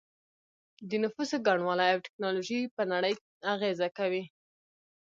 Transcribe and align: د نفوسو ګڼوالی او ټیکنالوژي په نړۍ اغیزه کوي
د 0.89 0.91
نفوسو 1.03 1.35
ګڼوالی 1.47 1.87
او 1.93 2.03
ټیکنالوژي 2.05 2.59
په 2.75 2.81
نړۍ 2.91 3.13
اغیزه 3.53 3.87
کوي 3.97 4.23